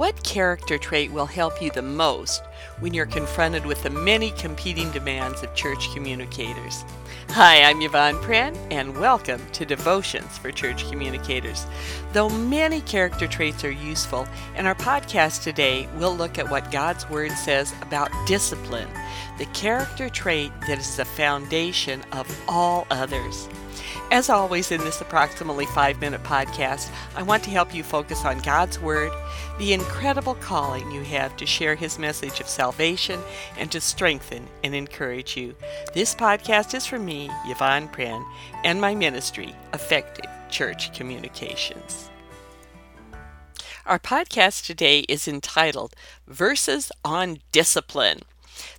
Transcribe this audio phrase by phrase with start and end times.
[0.00, 2.42] What character trait will help you the most
[2.78, 6.86] when you're confronted with the many competing demands of church communicators?
[7.32, 11.64] Hi, I'm Yvonne Prehn, and welcome to Devotions for Church Communicators.
[12.12, 17.08] Though many character traits are useful, in our podcast today, we'll look at what God's
[17.08, 18.88] Word says about discipline,
[19.38, 23.48] the character trait that is the foundation of all others.
[24.10, 28.40] As always, in this approximately five minute podcast, I want to help you focus on
[28.40, 29.12] God's Word,
[29.58, 33.20] the incredible calling you have to share His message of salvation,
[33.56, 35.54] and to strengthen and encourage you.
[35.94, 38.24] This podcast is for me, Yvonne Prehn,
[38.64, 42.08] and my ministry, Effective Church Communications.
[43.86, 45.94] Our podcast today is entitled
[46.28, 48.20] Verses on Discipline.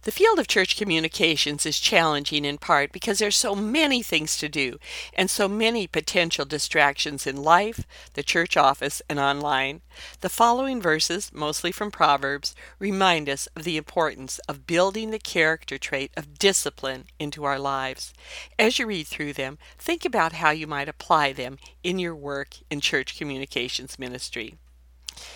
[0.03, 4.49] The field of church communications is challenging in part because there's so many things to
[4.49, 4.77] do
[5.13, 9.81] and so many potential distractions in life, the church office, and online.
[10.21, 15.77] The following verses, mostly from Proverbs, remind us of the importance of building the character
[15.77, 18.13] trait of discipline into our lives.
[18.57, 22.57] As you read through them, think about how you might apply them in your work
[22.69, 24.55] in church communications ministry.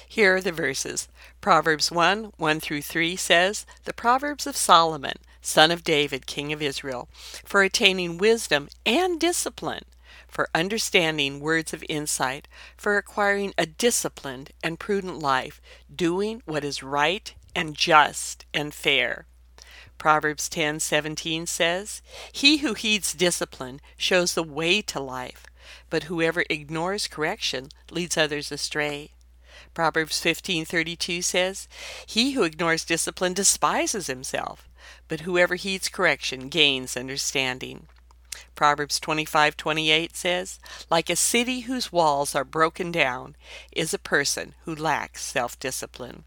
[0.08, 1.08] Here are the verses.
[1.42, 6.62] Proverbs 1 1 through 3 says, The Proverbs of Solomon, son of David, king of
[6.62, 7.08] Israel,
[7.44, 9.86] for attaining wisdom and discipline,
[10.28, 15.62] for understanding words of insight, for acquiring a disciplined and prudent life,
[15.94, 19.26] doing what is right and just and fair.
[19.98, 25.46] Proverbs 10:17 says, "He who heeds discipline shows the way to life,
[25.90, 29.12] but whoever ignores correction leads others astray."
[29.74, 31.68] Proverbs 15:32 says,
[32.06, 34.68] "He who ignores discipline despises himself,
[35.08, 37.88] but whoever heeds correction gains understanding."
[38.56, 43.36] Proverbs 25:28 says, "Like a city whose walls are broken down
[43.72, 46.26] is a person who lacks self-discipline."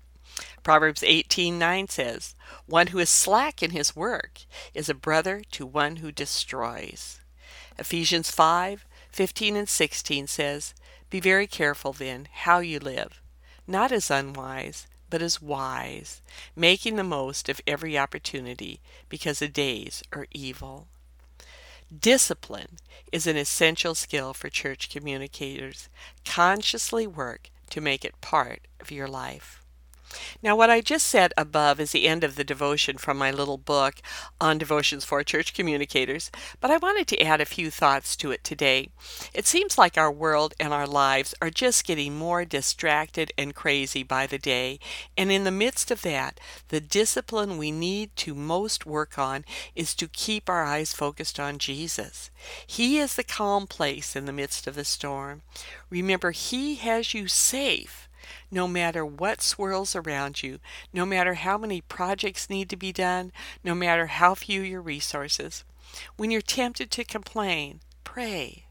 [0.63, 2.35] Proverbs 18:9 says,
[2.67, 4.41] "One who is slack in his work
[4.75, 7.21] is a brother to one who destroys."
[7.79, 8.31] Ephesians
[9.13, 10.75] 5:15 and 16 says,
[11.11, 13.21] "Be very careful then how you live,
[13.67, 16.21] not as unwise, but as wise,
[16.55, 20.89] making the most of every opportunity, because the days are evil.
[21.97, 22.79] Discipline
[23.11, 25.89] is an essential skill for church communicators.
[26.27, 29.63] Consciously work to make it part of your life.
[30.43, 33.59] Now, what I just said above is the end of the devotion from my little
[33.59, 33.97] book
[34.41, 36.31] on devotions for church communicators,
[36.61, 38.91] but I wanted to add a few thoughts to it today.
[39.35, 44.03] It seems like our world and our lives are just getting more distracted and crazy
[44.03, 44.79] by the day,
[45.17, 49.95] and in the midst of that, the discipline we need to most work on is
[49.95, 52.31] to keep our eyes focused on Jesus.
[52.67, 55.43] He is the calm place in the midst of the storm.
[55.91, 58.08] Remember, He has you safe
[58.51, 60.59] no matter what swirls around you,
[60.93, 65.65] no matter how many projects need to be done, no matter how few your resources.
[66.17, 68.67] When you're tempted to complain, pray.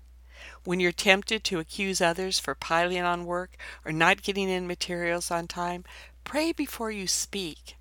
[0.63, 5.31] When you're tempted to accuse others for piling on work or not getting in materials
[5.31, 5.83] on time,
[6.23, 7.75] pray before you speak.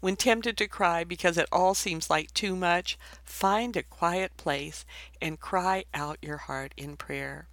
[0.00, 4.84] When tempted to cry because it all seems like too much, find a quiet place
[5.20, 7.48] and cry out your heart in prayer.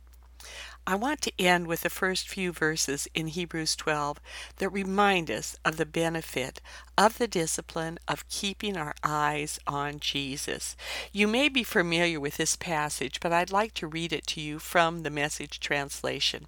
[0.87, 4.19] I want to end with the first few verses in Hebrews 12
[4.57, 6.61] that remind us of the benefit
[6.95, 10.77] of the discipline of keeping our eyes on Jesus.
[11.11, 14.59] You may be familiar with this passage, but I'd like to read it to you
[14.59, 16.45] from the message translation.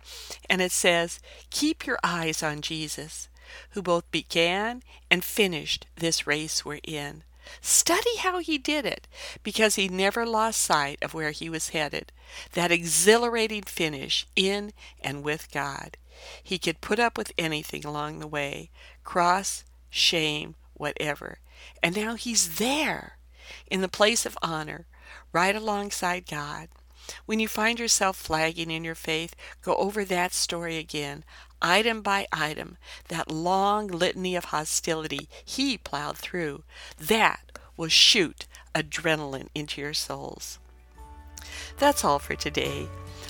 [0.47, 3.30] And it says, Keep your eyes on Jesus,
[3.72, 7.24] who both began and finished this race we're in.
[7.62, 9.08] Study how he did it,
[9.44, 12.12] because he never lost sight of where he was headed
[12.53, 15.97] that exhilarating finish in and with God.
[16.44, 18.69] He could put up with anything along the way
[19.03, 21.40] cross, shame, whatever.
[21.81, 23.18] And now he's there
[23.69, 24.85] in the place of honor,
[25.31, 26.69] right alongside God.
[27.25, 31.23] When you find yourself flagging in your faith, go over that story again,
[31.62, 36.64] item by item, that long litany of hostility he plowed through.
[36.97, 40.59] That will shoot adrenaline into your souls.
[41.78, 42.87] That's all for today.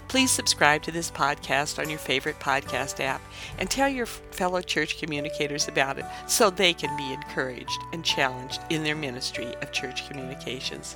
[0.07, 3.21] Please subscribe to this podcast on your favorite podcast app
[3.57, 8.62] and tell your fellow church communicators about it so they can be encouraged and challenged
[8.69, 10.95] in their ministry of church communications.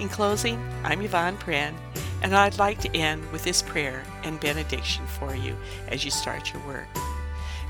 [0.00, 1.74] In closing, I'm Yvonne Prehn,
[2.22, 5.56] and I'd like to end with this prayer and benediction for you
[5.88, 6.88] as you start your work.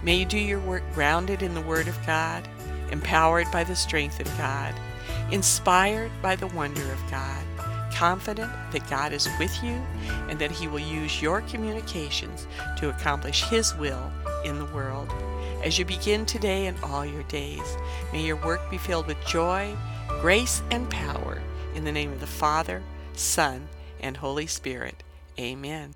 [0.03, 2.47] May you do your work grounded in the Word of God,
[2.91, 4.75] empowered by the strength of God,
[5.31, 7.43] inspired by the wonder of God,
[7.93, 9.83] confident that God is with you
[10.29, 12.47] and that He will use your communications
[12.77, 14.11] to accomplish His will
[14.45, 15.13] in the world.
[15.65, 17.77] As you begin today and all your days,
[18.13, 19.75] may your work be filled with joy,
[20.21, 21.43] grace, and power.
[21.75, 22.83] In the name of the Father,
[23.15, 23.69] Son,
[24.01, 25.03] and Holy Spirit.
[25.39, 25.95] Amen.